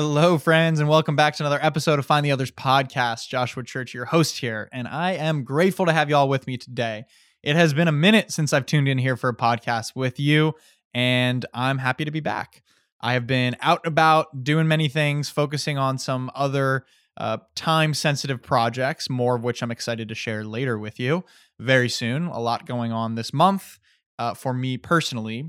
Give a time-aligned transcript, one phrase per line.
[0.00, 3.28] Hello, friends, and welcome back to another episode of Find the Others podcast.
[3.28, 6.56] Joshua Church, your host here, and I am grateful to have you all with me
[6.56, 7.02] today.
[7.42, 10.52] It has been a minute since I've tuned in here for a podcast with you,
[10.94, 12.62] and I'm happy to be back.
[13.00, 18.40] I have been out about doing many things, focusing on some other uh, time sensitive
[18.40, 21.24] projects, more of which I'm excited to share later with you
[21.58, 22.26] very soon.
[22.26, 23.80] A lot going on this month
[24.16, 25.48] uh, for me personally.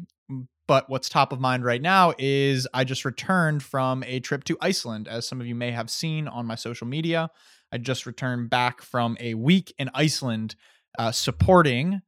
[0.70, 4.58] But what's top of mind right now is I just returned from a trip to
[4.62, 7.32] Iceland, as some of you may have seen on my social media.
[7.72, 10.54] I just returned back from a week in Iceland
[11.00, 12.02] uh, supporting,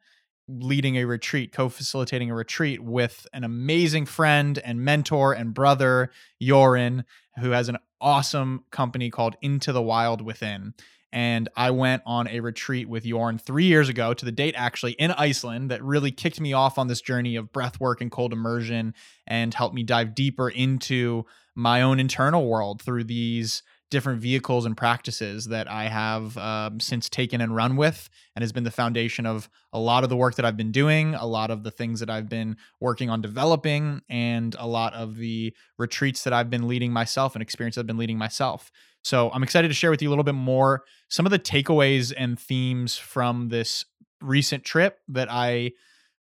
[0.48, 6.12] leading a retreat, co facilitating a retreat with an amazing friend and mentor and brother,
[6.40, 7.06] Jorin,
[7.40, 10.76] who has an awesome company called Into the Wild Within
[11.12, 14.94] and I went on a retreat with Jorn three years ago to the date actually
[14.94, 18.34] in Iceland that really kicked me off on this journey of breath work and cold
[18.34, 18.94] immersion
[19.28, 24.76] and helped me dive deeper into my own internal world through these different vehicles and
[24.76, 29.26] practices that I have um, since taken and run with, and has been the foundation
[29.26, 32.00] of a lot of the work that I've been doing, a lot of the things
[32.00, 36.70] that I've been working on developing, and a lot of the retreats that I've been
[36.70, 38.72] leading myself and experiences I've been leading myself.
[39.04, 42.14] So I'm excited to share with you a little bit more some of the takeaways
[42.16, 43.86] and themes from this
[44.22, 45.72] recent trip that I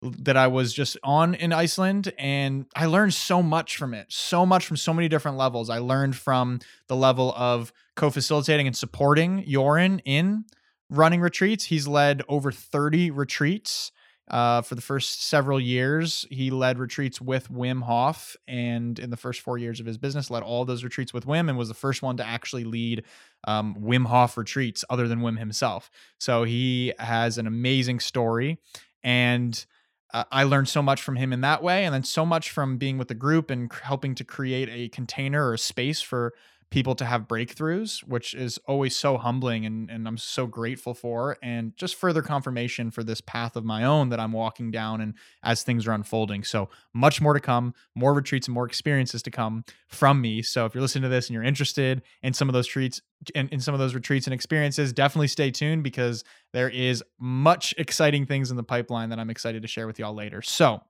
[0.01, 4.07] that I was just on in Iceland and I learned so much from it.
[4.11, 5.69] So much from so many different levels.
[5.69, 10.45] I learned from the level of co-facilitating and supporting Jorin in
[10.89, 11.65] running retreats.
[11.65, 13.91] He's led over 30 retreats
[14.31, 19.17] uh, for the first several years, he led retreats with Wim Hof, and in the
[19.17, 21.75] first four years of his business, led all those retreats with Wim, and was the
[21.75, 23.05] first one to actually lead
[23.45, 25.91] um, Wim Hof retreats other than Wim himself.
[26.19, 28.59] So he has an amazing story,
[29.03, 29.65] and
[30.13, 32.77] uh, I learned so much from him in that way, and then so much from
[32.77, 36.35] being with the group and helping to create a container or a space for
[36.71, 41.39] people to have breakthroughs, which is always so humbling and, and I'm so grateful for.
[41.43, 45.15] And just further confirmation for this path of my own that I'm walking down and
[45.43, 46.45] as things are unfolding.
[46.45, 50.43] So much more to come, more retreats and more experiences to come from me.
[50.43, 53.01] So if you're listening to this and you're interested in some of those treats
[53.35, 57.75] in, in some of those retreats and experiences, definitely stay tuned because there is much
[57.79, 60.43] exciting things in the pipeline that I'm excited to share with y'all later.
[60.43, 60.83] So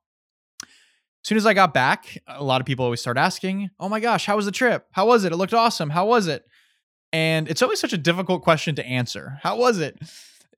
[1.23, 4.27] soon as I got back, a lot of people always start asking, "Oh my gosh,
[4.27, 4.87] how was the trip?
[4.93, 5.33] How was it?
[5.33, 5.91] It looked awesome.
[5.91, 6.45] How was it?"
[7.13, 9.39] And it's always such a difficult question to answer.
[9.43, 9.99] How was it?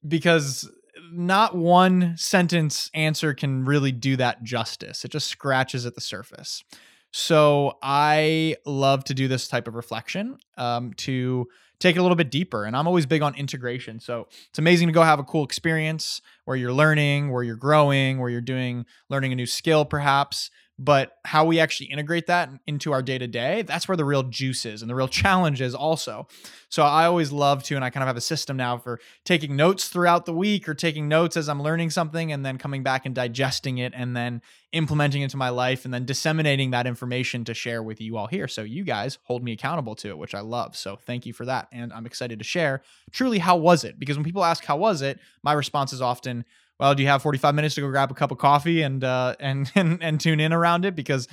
[0.07, 0.69] Because
[1.13, 5.05] not one sentence answer can really do that justice.
[5.05, 6.65] It just scratches at the surface.
[7.13, 11.49] So I love to do this type of reflection um, to
[11.81, 12.65] take it a little bit deeper.
[12.65, 14.01] And I'm always big on integration.
[14.01, 18.19] So it's amazing to go have a cool experience where you're learning, where you're growing,
[18.19, 20.51] where you're doing learning a new skill, perhaps
[20.83, 24.23] but how we actually integrate that into our day to day, that's where the real
[24.23, 26.27] juice is and the real challenge is also.
[26.71, 29.57] So I always love to, and I kind of have a system now for taking
[29.57, 33.05] notes throughout the week or taking notes as I'm learning something and then coming back
[33.05, 34.41] and digesting it and then
[34.73, 38.29] implementing it into my life and then disseminating that information to share with you all
[38.29, 38.49] here.
[38.49, 40.77] So you guys hold me accountable to it, which I love.
[40.77, 41.69] So thank you for that.
[41.73, 42.81] And I'm excited to share
[43.11, 43.99] truly how was it?
[43.99, 46.47] Because when people ask how was it, my response is often,
[46.81, 49.37] well, do you have 45 minutes to go grab a cup of coffee and uh,
[49.39, 51.29] and, and and tune in around it because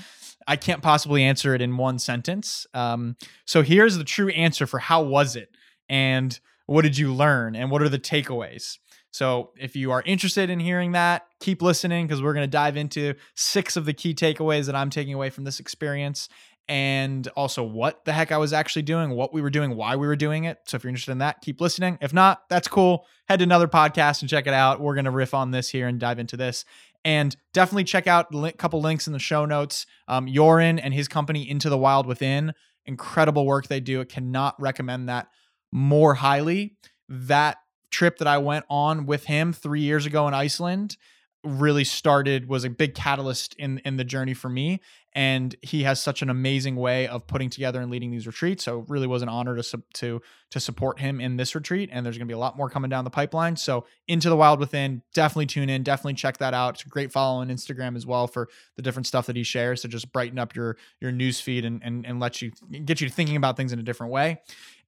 [0.46, 2.68] I can't possibly answer it in one sentence.
[2.74, 3.16] Um,
[3.46, 5.50] so here's the true answer for how was it
[5.90, 6.38] and
[6.68, 8.78] what did you learn and what are the takeaways.
[9.12, 12.78] So if you are interested in hearing that, keep listening because we're going to dive
[12.78, 16.30] into six of the key takeaways that I'm taking away from this experience
[16.68, 20.06] and also what the heck I was actually doing, what we were doing, why we
[20.06, 20.60] were doing it.
[20.66, 21.98] So if you're interested in that, keep listening.
[22.02, 23.06] If not, that's cool.
[23.30, 24.82] Head to another podcast and check it out.
[24.82, 26.66] We're going to riff on this here and dive into this.
[27.06, 29.86] And definitely check out a couple links in the show notes.
[30.10, 32.54] Um, Jorin and his company, Into the Wild Within,
[32.86, 34.02] incredible work they do.
[34.02, 35.30] I cannot recommend that
[35.72, 36.76] more highly.
[37.08, 37.58] That
[37.92, 40.98] trip that I went on with him three years ago in Iceland
[41.44, 44.82] really started was a big catalyst in in the journey for me
[45.18, 48.64] and he has such an amazing way of putting together and leading these retreats.
[48.64, 50.22] So it really was an honor to to
[50.52, 52.88] to support him in this retreat and there's going to be a lot more coming
[52.88, 53.56] down the pipeline.
[53.56, 56.76] So into the wild within definitely tune in definitely check that out.
[56.76, 59.82] It's a great follow on instagram as well for the different stuff that he shares.
[59.82, 62.52] To just brighten up your your news feed and and, and let you
[62.86, 64.40] get you thinking about things in a different way.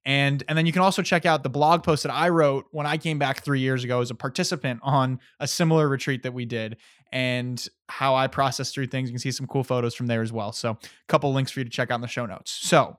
[0.06, 2.86] And and then you can also check out the blog post that I wrote when
[2.86, 6.44] I came back 3 years ago as a participant on a similar retreat that we
[6.44, 6.76] did
[7.12, 9.08] and how I process through things.
[9.08, 10.52] You can see some cool photos from there as well.
[10.52, 10.78] So, a
[11.08, 12.50] couple links for you to check out in the show notes.
[12.50, 12.96] So,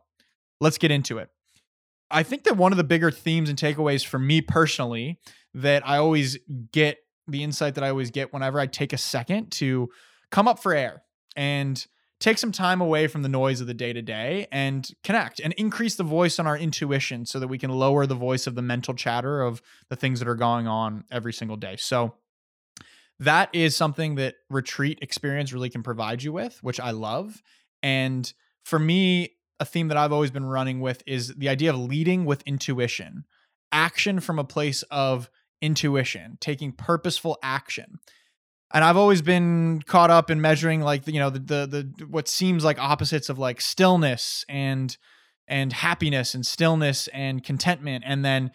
[0.60, 1.30] let's get into it.
[2.10, 5.19] I think that one of the bigger themes and takeaways for me personally
[5.54, 6.38] that I always
[6.72, 6.98] get
[7.28, 9.90] the insight that I always get whenever I take a second to
[10.30, 11.04] come up for air
[11.36, 11.86] and
[12.19, 15.54] take some time away from the noise of the day to day and connect and
[15.54, 18.62] increase the voice on our intuition so that we can lower the voice of the
[18.62, 21.75] mental chatter of the things that are going on every single day.
[21.78, 22.16] So,
[23.21, 27.44] that is something that retreat experience really can provide you with, which I love.
[27.83, 28.31] And
[28.63, 32.25] for me, a theme that I've always been running with is the idea of leading
[32.25, 33.25] with intuition,
[33.71, 35.29] action from a place of
[35.62, 38.00] intuition, taking purposeful action.
[38.73, 41.67] And I've always been caught up in measuring like you know the the,
[41.97, 44.97] the what seems like opposites of like stillness and
[45.47, 48.50] and happiness and stillness and contentment and then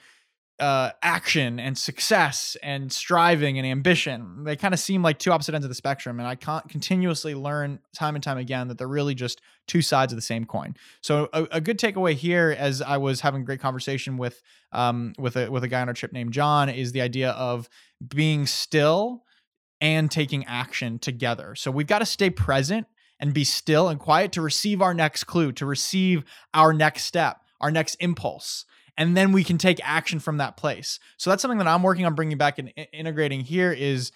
[0.59, 4.45] uh, action and success and striving and ambition.
[4.45, 6.19] They kind of seem like two opposite ends of the spectrum.
[6.19, 10.13] And I can't continuously learn time and time again that they're really just two sides
[10.13, 10.75] of the same coin.
[11.03, 14.43] So a, a good takeaway here, as I was having a great conversation with
[14.73, 17.69] um, with a with a guy on our trip named John, is the idea of
[18.07, 19.25] being still
[19.81, 21.55] and taking action together.
[21.55, 22.87] So we've got to stay present
[23.21, 26.25] and be still and quiet to receive our next clue, to receive
[26.55, 28.65] our next step, our next impulse
[28.97, 30.99] and then we can take action from that place.
[31.17, 34.13] So that's something that I'm working on bringing back and integrating here is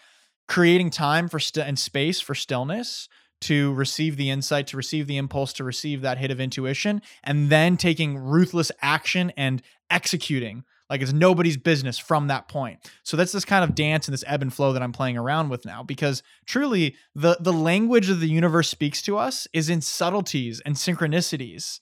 [0.49, 3.09] creating time for st- and space for stillness
[3.43, 7.51] to receive the insight, to receive the impulse, to receive that hit of intuition, and
[7.51, 12.81] then taking ruthless action and executing like it's nobody's business from that point.
[13.05, 15.49] So that's this kind of dance and this ebb and flow that I'm playing around
[15.49, 19.81] with now because truly the the language of the universe speaks to us is in
[19.81, 21.79] subtleties and synchronicities.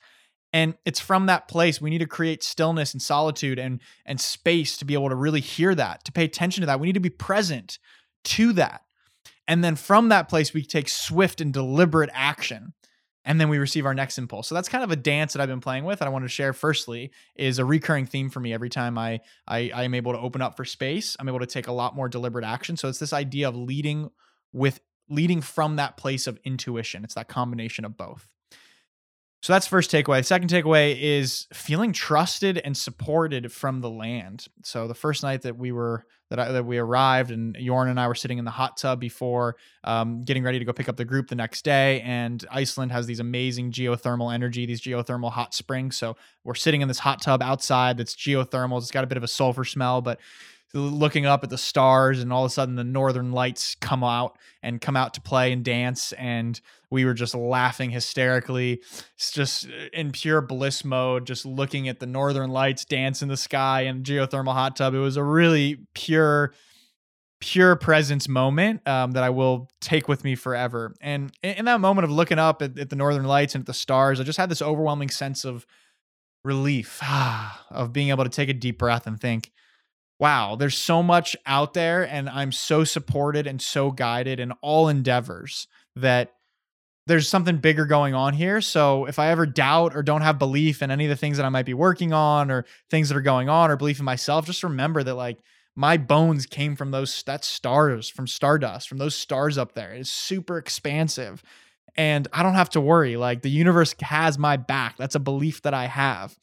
[0.58, 4.76] And it's from that place we need to create stillness and solitude and and space
[4.78, 6.80] to be able to really hear that, to pay attention to that.
[6.80, 7.78] We need to be present
[8.24, 8.82] to that.
[9.46, 12.72] And then from that place we take swift and deliberate action.
[13.24, 14.48] And then we receive our next impulse.
[14.48, 16.00] So that's kind of a dance that I've been playing with.
[16.00, 19.20] And I want to share firstly is a recurring theme for me every time I,
[19.46, 21.16] I I am able to open up for space.
[21.20, 22.76] I'm able to take a lot more deliberate action.
[22.76, 24.10] So it's this idea of leading
[24.52, 27.04] with leading from that place of intuition.
[27.04, 28.28] It's that combination of both.
[29.40, 30.24] So that's first takeaway.
[30.24, 34.46] Second takeaway is feeling trusted and supported from the land.
[34.64, 37.98] So the first night that we were that I, that we arrived, and Jorn and
[37.98, 40.96] I were sitting in the hot tub before um, getting ready to go pick up
[40.96, 42.02] the group the next day.
[42.02, 45.96] And Iceland has these amazing geothermal energy, these geothermal hot springs.
[45.96, 48.76] So we're sitting in this hot tub outside that's geothermal.
[48.78, 50.20] It's got a bit of a sulfur smell, but
[50.74, 54.38] looking up at the stars and all of a sudden the northern lights come out
[54.62, 56.60] and come out to play and dance and
[56.90, 58.82] we were just laughing hysterically
[59.14, 63.28] it's just uh, in pure bliss mode just looking at the northern lights dance in
[63.28, 66.52] the sky and geothermal hot tub it was a really pure
[67.40, 70.94] pure presence moment um, that I will take with me forever.
[71.00, 73.74] And in, that moment of looking up at, at, the northern lights and at the
[73.74, 75.64] stars, I just had this overwhelming sense of
[76.44, 77.00] relief,
[77.70, 79.52] of being able to take a deep breath and think,
[80.18, 84.88] wow, there's so much out there, and I'm so supported and so guided in all
[84.88, 86.32] endeavors that
[87.06, 88.60] there's something bigger going on here.
[88.60, 91.46] So if I ever doubt or don't have belief in any of the things that
[91.46, 94.44] I might be working on or things that are going on or belief in myself,
[94.44, 95.38] just remember that like
[95.74, 99.92] my bones came from those that stars from stardust, from those stars up there.
[99.92, 101.42] It's super expansive.
[101.96, 103.16] And I don't have to worry.
[103.16, 104.96] Like the universe has my back.
[104.98, 106.36] That's a belief that I have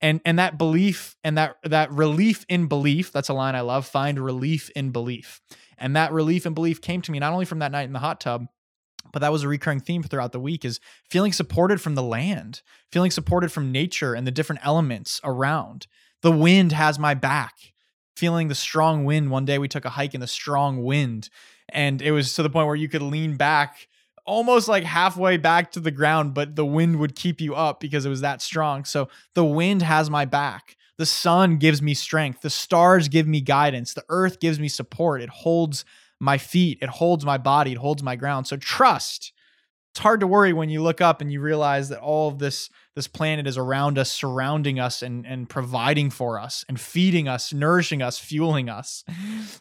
[0.00, 3.86] and and that belief and that that relief in belief that's a line i love
[3.86, 5.40] find relief in belief.
[5.82, 8.00] And that relief and belief came to me not only from that night in the
[8.00, 8.46] hot tub
[9.12, 10.78] but that was a recurring theme throughout the week is
[11.08, 12.60] feeling supported from the land
[12.92, 15.86] feeling supported from nature and the different elements around.
[16.22, 17.54] The wind has my back.
[18.16, 19.30] Feeling the strong wind.
[19.30, 21.30] One day we took a hike in the strong wind
[21.70, 23.88] and it was to the point where you could lean back
[24.26, 28.06] almost like halfway back to the ground, but the wind would keep you up because
[28.06, 28.84] it was that strong.
[28.84, 30.76] So the wind has my back.
[30.98, 32.42] The sun gives me strength.
[32.42, 33.94] The stars give me guidance.
[33.94, 35.22] The earth gives me support.
[35.22, 35.84] It holds
[36.20, 36.78] my feet.
[36.82, 37.72] It holds my body.
[37.72, 38.46] It holds my ground.
[38.46, 39.32] So trust.
[39.92, 42.70] It's hard to worry when you look up and you realize that all of this
[42.94, 47.52] this planet is around us, surrounding us, and and providing for us, and feeding us,
[47.52, 49.02] nourishing us, fueling us.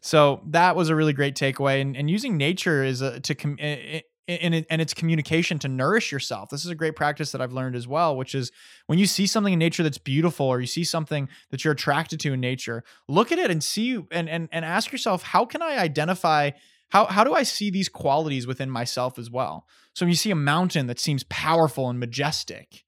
[0.01, 1.81] So that was a really great takeaway.
[1.81, 5.67] And, and using nature is a, to com- eh, eh, and, and it's communication to
[5.67, 6.49] nourish yourself.
[6.49, 8.51] This is a great practice that I've learned as well, which is
[8.85, 12.19] when you see something in nature that's beautiful or you see something that you're attracted
[12.21, 15.61] to in nature, look at it and see and and and ask yourself, how can
[15.61, 16.51] I identify
[16.89, 19.65] how how do I see these qualities within myself as well?
[19.93, 22.83] So when you see a mountain that seems powerful and majestic,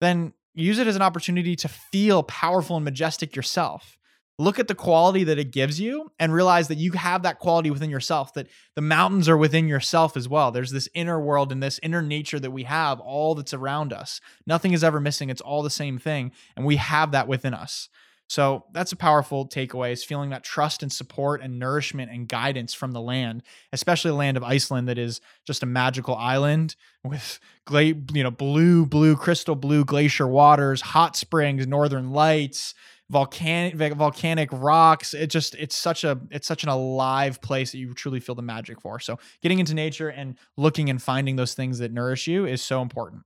[0.00, 3.98] then use it as an opportunity to feel powerful and majestic yourself.
[4.42, 7.70] Look at the quality that it gives you and realize that you have that quality
[7.70, 10.50] within yourself, that the mountains are within yourself as well.
[10.50, 14.20] There's this inner world and this inner nature that we have, all that's around us.
[14.44, 15.30] Nothing is ever missing.
[15.30, 16.32] It's all the same thing.
[16.56, 17.88] And we have that within us.
[18.32, 22.72] So that's a powerful takeaway is feeling that trust and support and nourishment and guidance
[22.72, 27.38] from the land, especially the land of Iceland that is just a magical island with
[27.66, 32.74] gla- you know blue blue crystal blue glacier waters, hot springs, northern lights,
[33.12, 35.12] volcanic volcanic rocks.
[35.12, 38.42] It just it's such a it's such an alive place that you truly feel the
[38.42, 38.98] magic for.
[38.98, 42.80] So getting into nature and looking and finding those things that nourish you is so
[42.80, 43.22] important.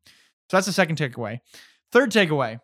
[0.51, 1.39] So that's the second takeaway.
[1.93, 2.59] Third takeaway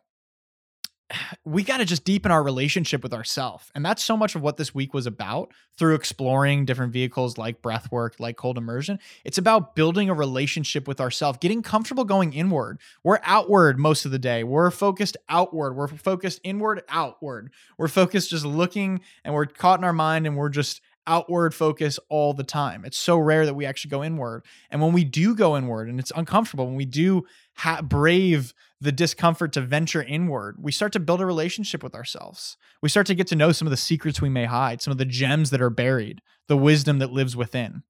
[1.45, 3.71] we got to just deepen our relationship with ourselves.
[3.75, 7.63] And that's so much of what this week was about through exploring different vehicles like
[7.63, 8.99] breath work, like cold immersion.
[9.25, 12.79] It's about building a relationship with ourselves, getting comfortable going inward.
[13.03, 14.45] We're outward most of the day.
[14.45, 15.75] We're focused outward.
[15.75, 17.53] We're focused inward, outward.
[17.79, 21.99] We're focused just looking and we're caught in our mind and we're just outward focus
[22.09, 22.85] all the time.
[22.85, 24.45] It's so rare that we actually go inward.
[24.71, 27.25] And when we do go inward and it's uncomfortable, when we do
[27.57, 32.57] ha- brave the discomfort to venture inward, we start to build a relationship with ourselves.
[32.83, 34.99] We start to get to know some of the secrets we may hide, some of
[34.99, 37.85] the gems that are buried, the wisdom that lives within.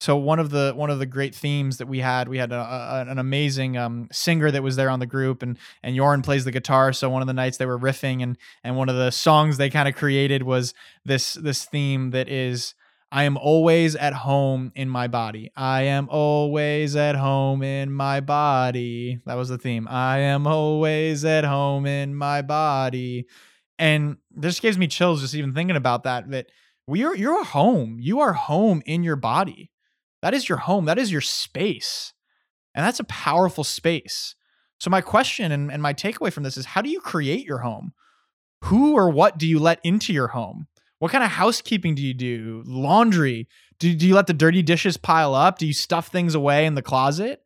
[0.00, 2.56] So one of the one of the great themes that we had, we had a,
[2.56, 6.44] a, an amazing um, singer that was there on the group, and and Jorn plays
[6.44, 6.92] the guitar.
[6.92, 9.70] So one of the nights they were riffing, and and one of the songs they
[9.70, 12.74] kind of created was this this theme that is
[13.14, 15.52] I am always at home in my body.
[15.54, 19.20] I am always at home in my body.
[19.26, 19.86] That was the theme.
[19.86, 23.26] I am always at home in my body.
[23.78, 26.46] And this gives me chills just even thinking about that that
[26.86, 27.98] we are you're home.
[28.00, 29.70] You are home in your body.
[30.22, 30.86] That is your home.
[30.86, 32.14] That is your space.
[32.74, 34.34] And that's a powerful space.
[34.80, 37.58] So my question and, and my takeaway from this is how do you create your
[37.58, 37.92] home?
[38.64, 40.66] Who or what do you let into your home?
[41.02, 42.62] What kind of housekeeping do you do?
[42.64, 43.48] Laundry?
[43.80, 45.58] Do, do you let the dirty dishes pile up?
[45.58, 47.42] Do you stuff things away in the closet?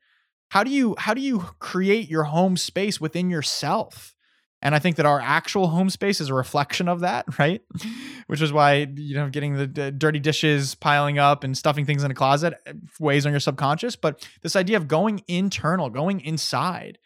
[0.50, 4.14] How do you how do you create your home space within yourself?
[4.60, 7.62] And I think that our actual home space is a reflection of that, right?
[8.26, 12.04] Which is why you know getting the d- dirty dishes piling up and stuffing things
[12.04, 13.96] in a closet eh, weighs on your subconscious.
[13.96, 16.98] But this idea of going internal, going inside,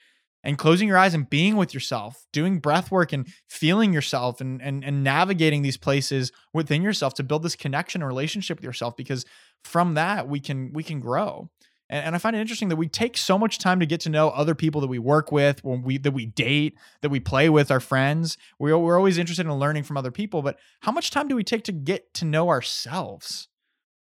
[0.42, 4.60] and closing your eyes and being with yourself, doing breath work and feeling yourself and,
[4.62, 8.96] and, and navigating these places within yourself to build this connection and relationship with yourself
[8.96, 9.24] because
[9.64, 11.50] from that we can we can grow.
[11.90, 14.10] And, and I find it interesting that we take so much time to get to
[14.10, 17.50] know other people that we work with, when we that we date, that we play
[17.50, 18.38] with, our friends.
[18.58, 21.44] We're, we're always interested in learning from other people, but how much time do we
[21.44, 23.48] take to get to know ourselves?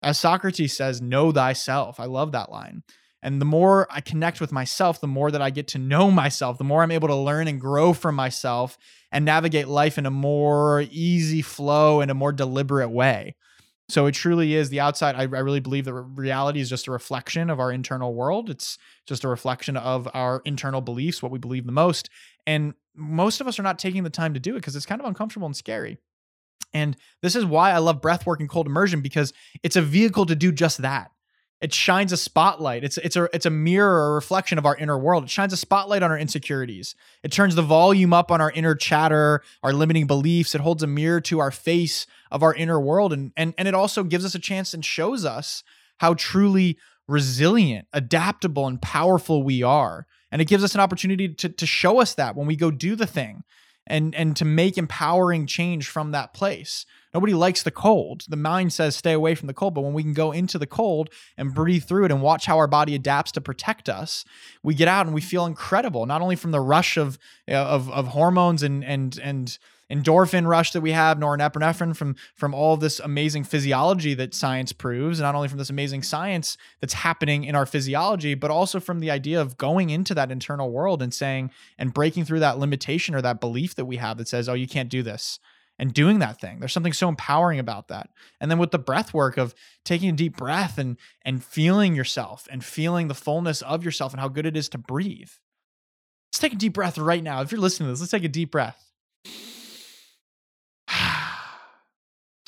[0.01, 1.99] As Socrates says, know thyself.
[1.99, 2.83] I love that line.
[3.23, 6.57] And the more I connect with myself, the more that I get to know myself,
[6.57, 8.77] the more I'm able to learn and grow from myself
[9.13, 13.35] and navigate life in a more easy flow and a more deliberate way.
[13.87, 15.15] So it truly is the outside.
[15.15, 18.49] I, I really believe that reality is just a reflection of our internal world.
[18.49, 18.77] It's
[19.07, 22.09] just a reflection of our internal beliefs, what we believe the most.
[22.45, 24.99] And most of us are not taking the time to do it because it's kind
[24.99, 25.97] of uncomfortable and scary.
[26.73, 29.31] And this is why I love breath work and cold immersion because
[29.63, 31.11] it's a vehicle to do just that
[31.63, 32.83] it shines a spotlight.
[32.83, 35.23] It's it's a it's a mirror, a reflection of our inner world.
[35.23, 36.93] It shines a spotlight on our insecurities.
[37.23, 40.53] It turns the volume up on our inner chatter, our limiting beliefs.
[40.53, 43.73] It holds a mirror to our face of our inner world, and and and it
[43.73, 45.63] also gives us a chance and shows us
[45.99, 46.77] how truly
[47.07, 50.05] resilient, adaptable, and powerful we are.
[50.33, 52.97] And it gives us an opportunity to to show us that when we go do
[52.97, 53.45] the thing,
[53.87, 56.85] and and to make empowering change from that place.
[57.13, 58.23] Nobody likes the cold.
[58.27, 60.65] The mind says stay away from the cold, but when we can go into the
[60.65, 64.25] cold and breathe through it and watch how our body adapts to protect us,
[64.63, 66.05] we get out and we feel incredible.
[66.05, 69.57] Not only from the rush of uh, of, of hormones and and and
[69.93, 75.19] endorphin rush that we have, norepinephrine from from all this amazing physiology that science proves,
[75.19, 79.11] not only from this amazing science that's happening in our physiology, but also from the
[79.11, 83.21] idea of going into that internal world and saying and breaking through that limitation or
[83.21, 85.39] that belief that we have that says, "Oh, you can't do this."
[85.79, 86.59] and doing that thing.
[86.59, 88.09] There's something so empowering about that.
[88.39, 92.47] And then with the breath work of taking a deep breath and and feeling yourself
[92.51, 95.31] and feeling the fullness of yourself and how good it is to breathe.
[96.31, 97.41] Let's take a deep breath right now.
[97.41, 98.91] If you're listening to this, let's take a deep breath.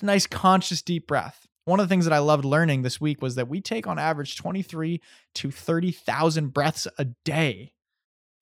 [0.02, 1.48] Nice conscious deep breath.
[1.66, 3.98] One of the things that I loved learning this week was that we take on
[3.98, 5.02] average 23
[5.36, 7.74] to 30,000 breaths a day.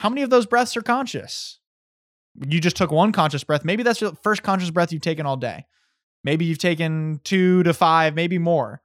[0.02, 1.60] How many of those breaths are conscious?
[2.48, 3.66] you just took one conscious breath.
[3.66, 5.66] Maybe that's the first conscious breath you've taken all day.
[6.24, 8.82] Maybe you've taken two to five, maybe more.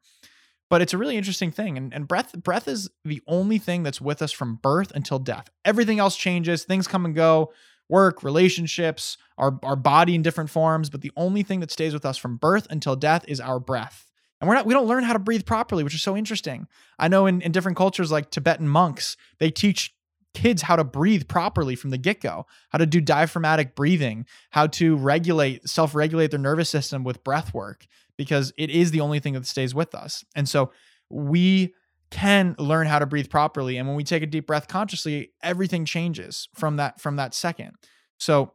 [0.71, 1.79] But it's a really interesting thing.
[1.79, 5.49] And, and breath, breath is the only thing that's with us from birth until death.
[5.65, 7.53] Everything else changes, things come and go,
[7.89, 10.91] work, relationships, our, our body in different forms.
[10.91, 14.11] But the only thing that stays with us from birth until death is our breath.
[14.41, 16.69] And we're not, we don't learn how to breathe properly, which is so interesting.
[16.99, 19.95] I know in, in different cultures like Tibetan monks, they teach
[20.35, 24.95] kids how to breathe properly from the get-go how to do diaphragmatic breathing how to
[24.97, 29.47] regulate self-regulate their nervous system with breath work because it is the only thing that
[29.47, 30.71] stays with us and so
[31.11, 31.75] we
[32.11, 35.85] can learn how to breathe properly and when we take a deep breath consciously everything
[35.85, 37.73] changes from that from that second
[38.19, 38.53] so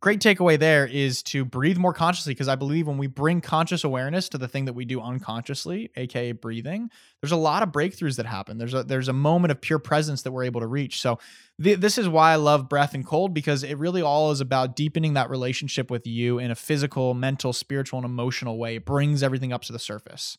[0.00, 3.84] great takeaway there is to breathe more consciously because I believe when we bring conscious
[3.84, 6.90] awareness to the thing that we do unconsciously, aka breathing,
[7.20, 8.56] there's a lot of breakthroughs that happen.
[8.56, 11.00] There's a there's a moment of pure presence that we're able to reach.
[11.00, 11.18] So
[11.62, 14.74] th- this is why I love breath and cold because it really all is about
[14.74, 18.76] deepening that relationship with you in a physical, mental, spiritual, and emotional way.
[18.76, 20.38] It brings everything up to the surface.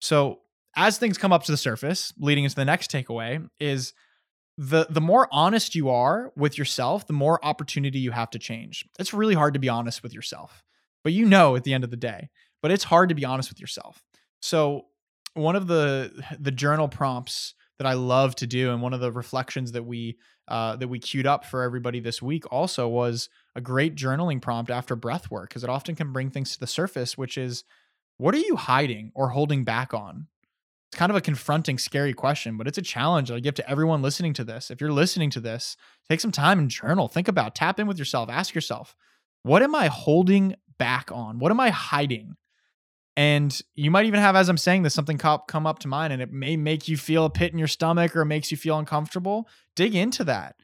[0.00, 0.40] So
[0.76, 3.92] as things come up to the surface, leading into the next takeaway is
[4.58, 8.84] the the more honest you are with yourself, the more opportunity you have to change.
[8.98, 10.62] It's really hard to be honest with yourself.
[11.04, 12.28] But you know at the end of the day,
[12.60, 14.02] but it's hard to be honest with yourself.
[14.40, 14.86] So
[15.34, 19.10] one of the the journal prompts that I love to do and one of the
[19.10, 20.16] reflections that we
[20.48, 24.70] uh, that we queued up for everybody this week also was a great journaling prompt
[24.70, 27.64] after breath work because it often can bring things to the surface which is
[28.18, 30.26] what are you hiding or holding back on
[30.92, 34.02] it's kind of a confronting, scary question, but it's a challenge I give to everyone
[34.02, 34.70] listening to this.
[34.70, 35.74] If you're listening to this,
[36.06, 37.08] take some time and journal.
[37.08, 38.94] Think about, tap in with yourself, ask yourself,
[39.42, 41.38] what am I holding back on?
[41.38, 42.36] What am I hiding?
[43.16, 46.20] And you might even have, as I'm saying this, something come up to mind and
[46.20, 49.48] it may make you feel a pit in your stomach or makes you feel uncomfortable.
[49.74, 50.56] Dig into that.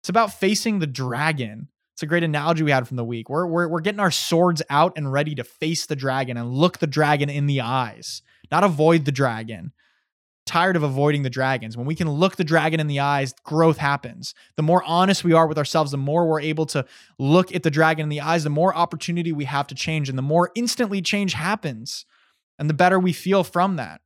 [0.00, 1.68] It's about facing the dragon.
[1.92, 3.28] It's a great analogy we had from the week.
[3.28, 6.78] We're, we're, we're getting our swords out and ready to face the dragon and look
[6.78, 9.72] the dragon in the eyes not avoid the dragon.
[10.46, 11.76] Tired of avoiding the dragons.
[11.76, 14.32] When we can look the dragon in the eyes, growth happens.
[14.56, 16.84] The more honest we are with ourselves, the more we're able to
[17.18, 20.16] look at the dragon in the eyes, the more opportunity we have to change, and
[20.16, 22.06] the more instantly change happens,
[22.60, 24.00] and the better we feel from that.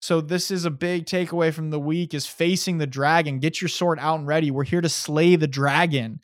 [0.00, 3.38] So this is a big takeaway from the week is facing the dragon.
[3.38, 4.50] Get your sword out and ready.
[4.50, 6.20] We're here to slay the dragon.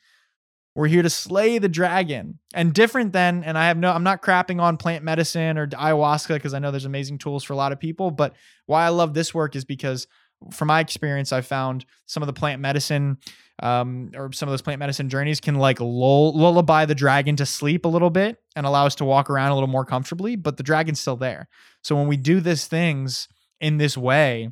[0.74, 2.40] We're here to slay the dragon.
[2.52, 6.34] And different than, and I have no, I'm not crapping on plant medicine or ayahuasca
[6.34, 8.10] because I know there's amazing tools for a lot of people.
[8.10, 8.34] But
[8.66, 10.06] why I love this work is because,
[10.50, 13.18] from my experience, I found some of the plant medicine
[13.62, 17.46] um, or some of those plant medicine journeys can like lull, lullaby the dragon to
[17.46, 20.34] sleep a little bit and allow us to walk around a little more comfortably.
[20.34, 21.48] But the dragon's still there.
[21.82, 23.28] So when we do these things
[23.60, 24.50] in this way,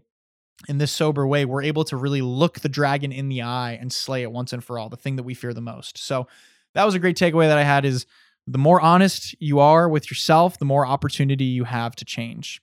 [0.69, 3.93] in this sober way, we're able to really look the dragon in the eye and
[3.93, 5.99] slay it once and for all, the thing that we fear the most.
[5.99, 6.29] So
[6.75, 8.07] that was a great takeaway that I had is
[8.47, 12.61] the more honest you are with yourself, the more opportunity you have to change.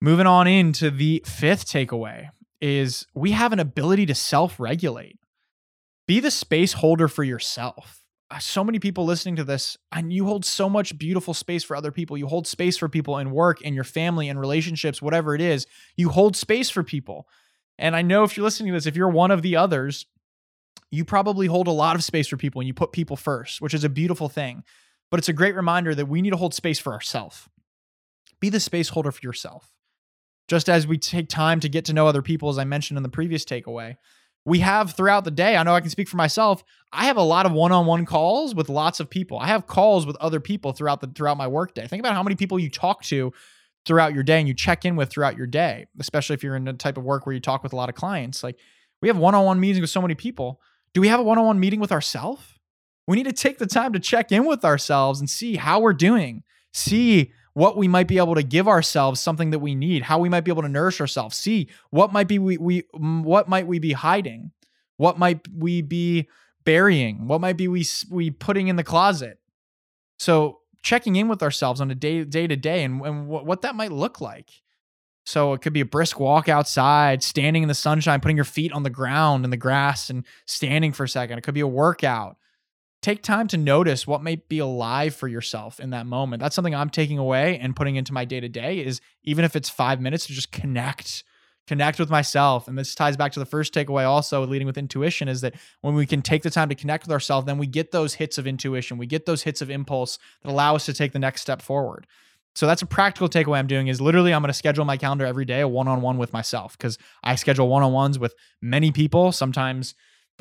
[0.00, 5.18] Moving on into the fifth takeaway is we have an ability to self-regulate.
[6.06, 8.02] Be the space holder for yourself.
[8.30, 11.74] Uh, so many people listening to this and you hold so much beautiful space for
[11.74, 12.16] other people.
[12.16, 15.66] You hold space for people in work in your family in relationships whatever it is.
[15.96, 17.26] You hold space for people.
[17.78, 20.06] And i know if you're listening to this if you're one of the others
[20.90, 23.74] you probably hold a lot of space for people and you put people first which
[23.74, 24.62] is a beautiful thing.
[25.10, 27.48] But it's a great reminder that we need to hold space for ourselves
[28.40, 29.72] be the space holder for yourself.
[30.48, 33.02] Just as we take time to get to know other people as i mentioned in
[33.02, 33.96] the previous takeaway
[34.48, 35.56] we have throughout the day.
[35.56, 36.64] I know I can speak for myself.
[36.92, 39.38] I have a lot of one-on-one calls with lots of people.
[39.38, 41.86] I have calls with other people throughout the throughout my workday.
[41.86, 43.32] Think about how many people you talk to
[43.84, 46.66] throughout your day and you check in with throughout your day, especially if you're in
[46.66, 48.42] a type of work where you talk with a lot of clients.
[48.42, 48.56] Like
[49.02, 50.60] we have one-on-one meetings with so many people.
[50.94, 52.42] Do we have a one-on-one meeting with ourselves?
[53.06, 55.92] We need to take the time to check in with ourselves and see how we're
[55.92, 56.42] doing.
[56.72, 60.28] See what we might be able to give ourselves something that we need, how we
[60.28, 61.36] might be able to nourish ourselves.
[61.36, 64.52] See what might be we, we what might we be hiding?
[64.96, 66.28] What might we be
[66.62, 67.26] burying?
[67.26, 69.40] What might be we we putting in the closet?
[70.20, 73.62] So checking in with ourselves on a day day to day and, and what, what
[73.62, 74.50] that might look like.
[75.26, 78.72] So it could be a brisk walk outside, standing in the sunshine, putting your feet
[78.72, 81.38] on the ground in the grass and standing for a second.
[81.38, 82.36] It could be a workout
[83.00, 86.42] take time to notice what may be alive for yourself in that moment.
[86.42, 89.54] That's something I'm taking away and putting into my day to day is even if
[89.54, 91.22] it's five minutes to just connect,
[91.66, 92.66] connect with myself.
[92.66, 95.94] And this ties back to the first takeaway also leading with intuition is that when
[95.94, 98.46] we can take the time to connect with ourselves, then we get those hits of
[98.46, 98.98] intuition.
[98.98, 102.06] We get those hits of impulse that allow us to take the next step forward.
[102.56, 105.24] So that's a practical takeaway I'm doing is literally I'm going to schedule my calendar
[105.24, 109.94] every day, a one-on-one with myself because I schedule one-on-ones with many people, sometimes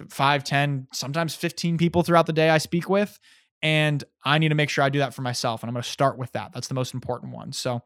[0.10, 3.20] five, 10, sometimes 15 people throughout the day I speak with.
[3.62, 5.64] And I need to make sure I do that for myself.
[5.64, 6.52] And I'm going to start with that.
[6.54, 7.52] That's the most important one.
[7.52, 7.82] So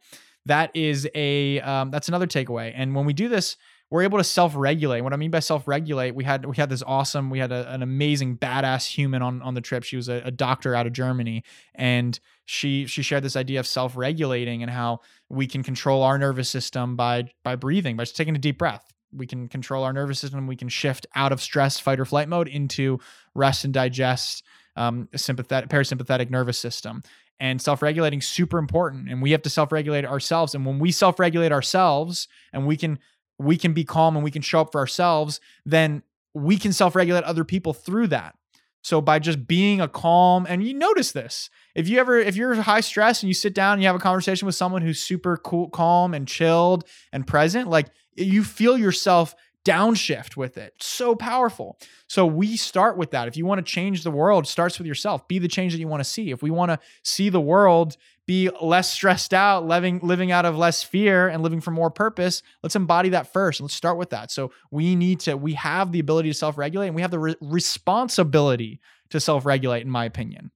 [0.45, 2.73] that is a um, that's another takeaway.
[2.75, 3.57] And when we do this,
[3.89, 5.01] we're able to self-regulate.
[5.01, 7.83] What I mean by self-regulate, we had we had this awesome, we had a, an
[7.83, 9.83] amazing badass human on on the trip.
[9.83, 11.43] She was a, a doctor out of Germany,
[11.75, 16.49] and she she shared this idea of self-regulating and how we can control our nervous
[16.49, 18.93] system by by breathing, by just taking a deep breath.
[19.13, 20.47] We can control our nervous system.
[20.47, 22.99] We can shift out of stress, fight or flight mode into
[23.35, 24.43] rest and digest,
[24.75, 27.03] um, sympathetic parasympathetic nervous system
[27.41, 32.27] and self-regulating super important and we have to self-regulate ourselves and when we self-regulate ourselves
[32.53, 32.99] and we can
[33.37, 37.23] we can be calm and we can show up for ourselves then we can self-regulate
[37.23, 38.35] other people through that
[38.81, 42.55] so by just being a calm and you notice this if you ever if you're
[42.55, 45.37] high stress and you sit down and you have a conversation with someone who's super
[45.37, 50.73] cool calm and chilled and present like you feel yourself downshift with it.
[50.79, 51.77] So powerful.
[52.07, 53.27] So we start with that.
[53.27, 55.27] If you want to change the world, starts with yourself.
[55.27, 56.31] Be the change that you want to see.
[56.31, 57.95] If we want to see the world
[58.27, 62.43] be less stressed out, living living out of less fear and living for more purpose,
[62.63, 63.61] let's embody that first.
[63.61, 64.31] Let's start with that.
[64.31, 67.35] So we need to we have the ability to self-regulate and we have the re-
[67.41, 68.79] responsibility
[69.09, 70.51] to self-regulate in my opinion.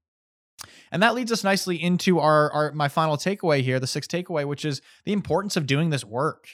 [0.91, 4.45] And that leads us nicely into our, our my final takeaway here, the sixth takeaway,
[4.45, 6.47] which is the importance of doing this work.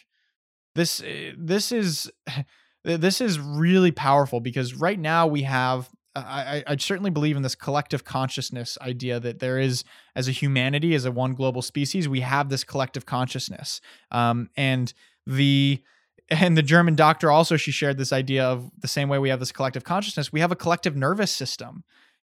[0.76, 2.12] This eh, this is
[2.84, 7.56] this is really powerful because right now we have I, I certainly believe in this
[7.56, 9.84] collective consciousness idea that there is,
[10.16, 13.80] as a humanity, as a one global species, we have this collective consciousness.
[14.12, 14.94] Um, and
[15.26, 15.82] the
[16.30, 19.40] and the German doctor also she shared this idea of the same way we have
[19.40, 21.84] this collective consciousness, we have a collective nervous system.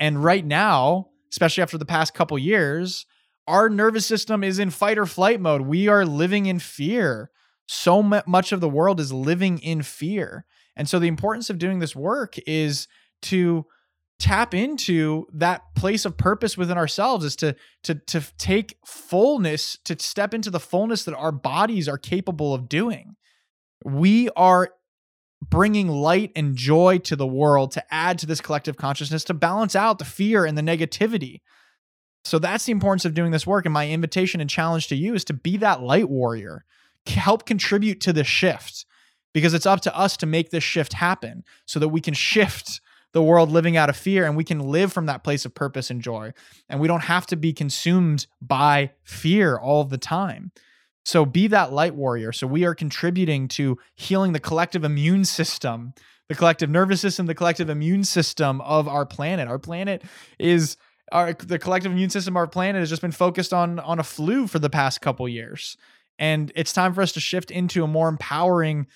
[0.00, 3.06] And right now, especially after the past couple years,
[3.46, 5.62] our nervous system is in fight or flight mode.
[5.62, 7.30] We are living in fear
[7.66, 10.44] so much of the world is living in fear.
[10.76, 12.88] And so the importance of doing this work is
[13.24, 13.66] to
[14.18, 19.98] tap into that place of purpose within ourselves is to to to take fullness to
[19.98, 23.16] step into the fullness that our bodies are capable of doing.
[23.84, 24.70] We are
[25.42, 29.76] bringing light and joy to the world to add to this collective consciousness to balance
[29.76, 31.40] out the fear and the negativity.
[32.24, 35.14] So that's the importance of doing this work and my invitation and challenge to you
[35.14, 36.64] is to be that light warrior
[37.06, 38.86] help contribute to the shift
[39.34, 42.80] because it's up to us to make this shift happen so that we can shift
[43.14, 45.88] the world living out of fear and we can live from that place of purpose
[45.88, 46.34] and joy.
[46.68, 50.50] And we don't have to be consumed by fear all the time.
[51.04, 52.32] So be that light warrior.
[52.32, 55.94] So we are contributing to healing the collective immune system,
[56.28, 59.46] the collective nervous system, the collective immune system of our planet.
[59.46, 60.02] Our planet
[60.40, 60.76] is
[61.12, 64.04] our the collective immune system of our planet has just been focused on on a
[64.04, 65.76] flu for the past couple years.
[66.18, 68.88] And it's time for us to shift into a more empowering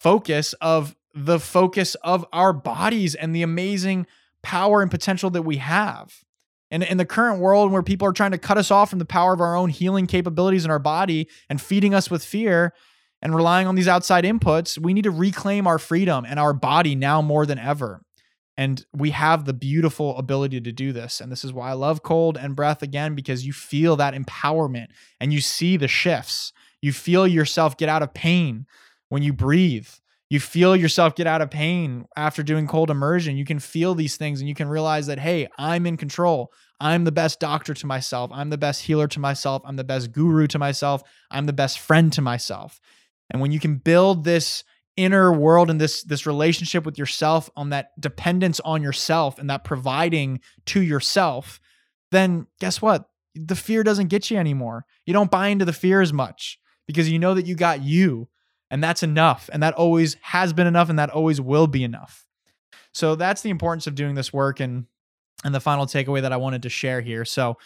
[0.00, 4.06] focus of the focus of our bodies and the amazing
[4.42, 6.24] power and potential that we have.
[6.70, 9.04] And in the current world where people are trying to cut us off from the
[9.04, 12.72] power of our own healing capabilities in our body and feeding us with fear
[13.20, 16.94] and relying on these outside inputs, we need to reclaim our freedom and our body
[16.94, 18.02] now more than ever.
[18.56, 21.20] And we have the beautiful ability to do this.
[21.20, 24.88] And this is why I love cold and breath again, because you feel that empowerment
[25.20, 26.52] and you see the shifts.
[26.80, 28.66] You feel yourself get out of pain
[29.08, 29.88] when you breathe.
[30.32, 33.36] You feel yourself get out of pain after doing cold immersion.
[33.36, 36.54] You can feel these things and you can realize that, hey, I'm in control.
[36.80, 38.30] I'm the best doctor to myself.
[38.32, 39.60] I'm the best healer to myself.
[39.66, 41.02] I'm the best guru to myself.
[41.30, 42.80] I'm the best friend to myself.
[43.28, 44.64] And when you can build this
[44.96, 49.64] inner world and this this relationship with yourself on that dependence on yourself and that
[49.64, 51.60] providing to yourself
[52.10, 56.02] then guess what the fear doesn't get you anymore you don't buy into the fear
[56.02, 58.28] as much because you know that you got you
[58.72, 59.50] and that's enough.
[59.52, 62.26] And that always has been enough and that always will be enough.
[62.92, 64.86] So that's the importance of doing this work and
[65.44, 67.24] and the final takeaway that I wanted to share here.
[67.24, 67.58] So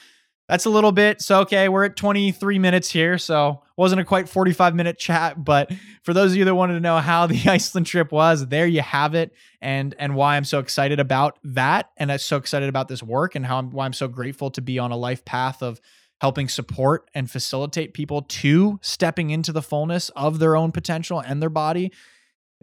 [0.48, 1.20] that's a little bit.
[1.20, 3.18] So, okay, we're at 23 minutes here.
[3.18, 5.70] So, wasn't a quite 45 minute chat, but
[6.02, 8.80] for those of you that wanted to know how the Iceland trip was, there you
[8.80, 12.88] have it, and and why I'm so excited about that, and I'm so excited about
[12.88, 15.62] this work, and how I'm, why I'm so grateful to be on a life path
[15.62, 15.80] of
[16.20, 21.42] helping support and facilitate people to stepping into the fullness of their own potential and
[21.42, 21.92] their body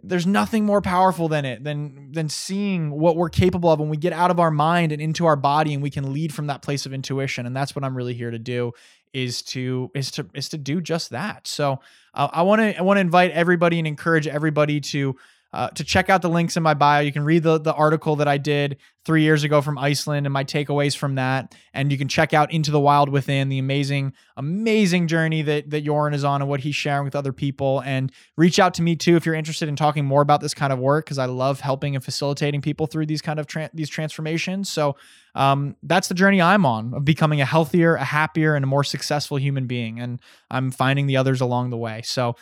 [0.02, 3.96] there's nothing more powerful than it than than seeing what we're capable of when we
[3.96, 6.62] get out of our mind and into our body and we can lead from that
[6.62, 7.46] place of intuition.
[7.46, 8.72] And that's what i'm really here to do
[9.12, 11.46] is to is to is to do just that.
[11.46, 11.80] So
[12.12, 15.16] uh, i want to i want to invite everybody and encourage everybody to
[15.54, 17.00] uh, to check out the links in my bio.
[17.00, 20.32] You can read the, the article that I did three years ago from Iceland and
[20.32, 21.54] my takeaways from that.
[21.72, 25.84] And you can check out Into the Wild Within, the amazing, amazing journey that, that
[25.84, 27.80] Joran is on and what he's sharing with other people.
[27.84, 30.72] And reach out to me too if you're interested in talking more about this kind
[30.72, 33.88] of work, because I love helping and facilitating people through these kind of tra- these
[33.88, 34.68] transformations.
[34.68, 34.96] So
[35.36, 38.82] um, that's the journey I'm on of becoming a healthier, a happier, and a more
[38.82, 40.00] successful human being.
[40.00, 42.02] And I'm finding the others along the way.
[42.02, 42.34] So